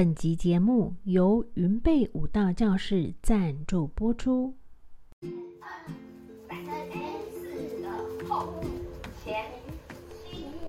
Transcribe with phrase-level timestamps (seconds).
[0.00, 4.54] 本集节目由云贝舞蹈教室赞助播出。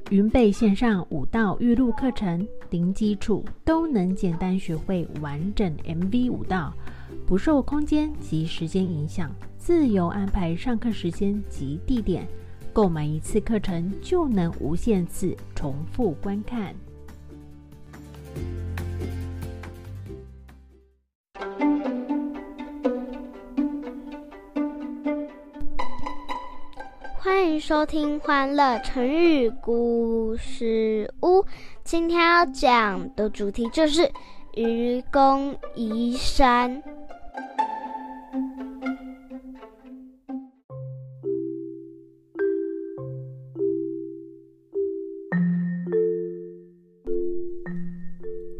[0.09, 6.73] 云贝线上舞蹈预录课程，零基础都能简单学会完整 MV 舞蹈，
[7.25, 12.27] 不受空间及时间影响，自由安排上课时间及地点。
[12.73, 16.75] 购买一次课程就能无限次重复观看。
[27.41, 31.39] 欢迎收听《欢乐成语故事屋》，
[31.83, 34.07] 今天要讲的主题就是
[34.53, 36.83] 愚公移山。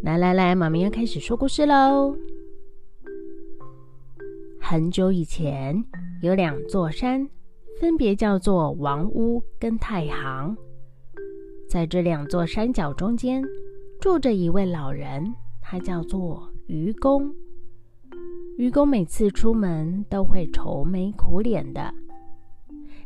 [0.02, 2.18] 来来来，妈咪要开始说故事喽。
[4.60, 5.86] 很久以前，
[6.24, 7.30] 有两座山。
[7.82, 10.56] 分别叫做王屋跟太行，
[11.68, 13.42] 在这两座山脚中间
[14.00, 17.34] 住着一位老人，他叫做愚公。
[18.60, 21.92] 愚公每次出门都会愁眉苦脸的，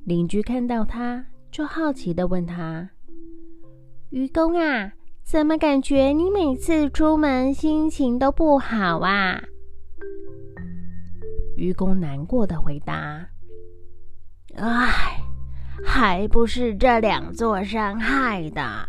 [0.04, 2.90] 邻居看到他就好奇的问他
[4.12, 4.92] ：“愚公啊，
[5.24, 9.42] 怎么感觉你每次出门心情都不好啊？”
[11.56, 13.26] 愚公难过的回答。
[14.58, 15.22] 唉，
[15.84, 18.88] 还不是这两座山害的。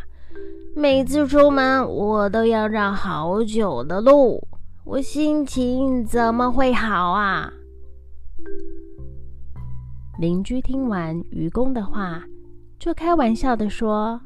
[0.77, 4.47] 每次出门，我都要绕好久的路，
[4.84, 7.53] 我心情怎么会好啊？
[10.21, 12.22] 邻居听完愚公的话，
[12.78, 14.21] 就开玩笑的说：“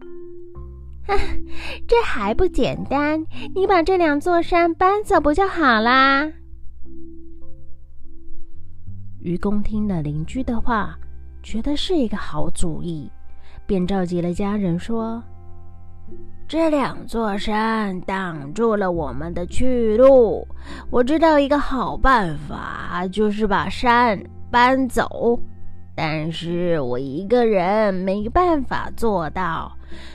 [1.89, 3.25] 这还不简单？
[3.55, 6.31] 你把这两座山搬走不就好啦？”
[9.21, 11.00] 愚公听了邻居的话。
[11.43, 13.11] 觉得是一个好主意，
[13.67, 15.23] 便召集了家人说
[16.47, 20.47] ：“这两座山挡住了我们的去路，
[20.91, 25.41] 我知道一个好办法，就是把山搬走。
[25.95, 29.73] 但是我一个人没办法做到，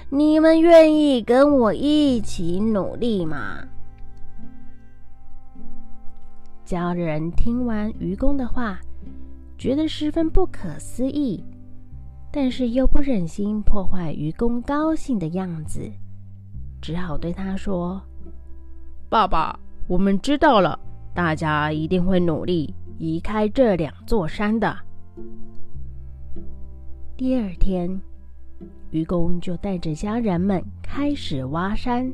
[0.09, 3.57] 你们愿意跟我一起努力吗？”
[6.63, 8.79] 家人听完愚公的话。
[9.57, 11.43] 觉得十分不可思议，
[12.31, 15.89] 但是又不忍心破坏愚公高兴的样子，
[16.81, 18.01] 只好对他说
[19.09, 19.57] ：“爸爸，
[19.87, 20.77] 我们知道了，
[21.13, 24.77] 大家一定会努力移开这两座山的。”
[27.15, 28.01] 第二天，
[28.91, 32.11] 愚公就带着家人们开始挖山。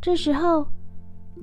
[0.00, 0.66] 这时候，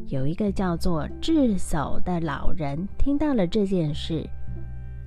[0.08, 4.28] 有一个叫做智叟的老人听到了这件事。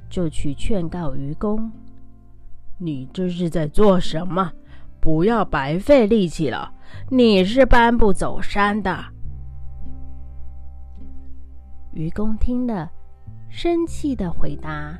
[0.08, 1.70] 就去劝告愚公
[2.78, 4.52] ：“你这是在做什么？
[5.00, 6.72] 不要白费力气了，
[7.10, 9.04] 你是搬不走山的。”
[11.92, 12.90] 愚公听了，
[13.48, 14.98] 生气的回答：“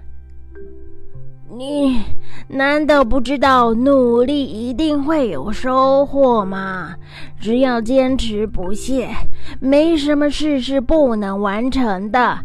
[1.56, 2.02] 你
[2.48, 6.96] 难道不知道努力一定会有收获吗？
[7.38, 9.08] 只要坚持不懈，
[9.60, 12.44] 没什么事是不能完成的。”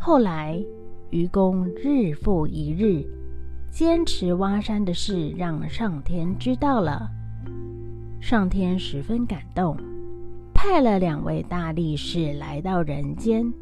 [0.00, 0.64] 后来，
[1.10, 3.04] 愚公日复一日
[3.70, 7.10] 坚持挖山的事，让上天知道了。
[8.20, 9.76] 上天十分感动，
[10.54, 13.52] 派了两位大力士来到人间，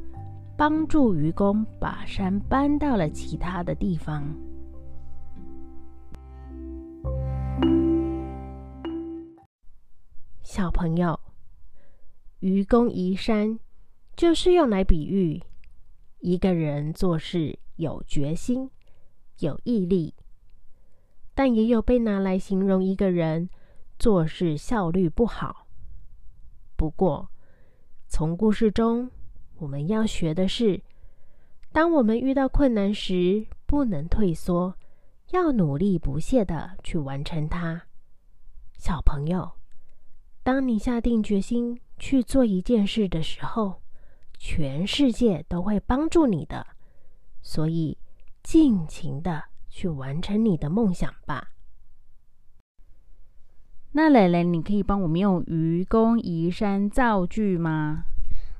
[0.56, 4.22] 帮助愚公把山搬到了其他的地方。
[10.42, 11.18] 小朋友，
[12.40, 13.58] 愚公移山
[14.14, 15.42] 就是用来比喻。
[16.20, 18.70] 一个人做事有决心、
[19.38, 20.14] 有毅力，
[21.34, 23.48] 但也有被拿来形容一个人
[23.98, 25.66] 做事效率不好。
[26.76, 27.30] 不过，
[28.08, 29.10] 从故事中
[29.58, 30.82] 我们要学的是：
[31.72, 34.74] 当我们遇到困难时，不能退缩，
[35.30, 37.86] 要努力不懈的去完成它。
[38.78, 39.52] 小朋友，
[40.42, 43.82] 当你下定决心去做一件事的时候，
[44.38, 46.66] 全世界都会帮助你的。
[47.42, 47.98] 所以，
[48.42, 51.48] 尽情的去完成你的梦想吧。
[53.92, 58.04] 那蕾蕾，你可以帮我们用愚公移山造句吗？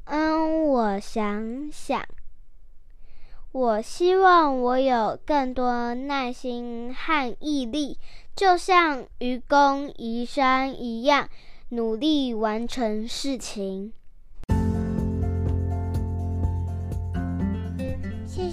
[0.04, 2.02] 嗯，我想想。
[3.52, 7.98] 我希望我有更多耐心和毅力，
[8.34, 11.28] 就像愚公移山一样，
[11.70, 13.92] 努力完成事情。